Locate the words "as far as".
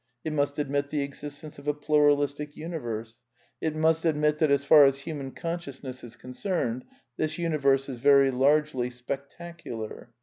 4.49-5.01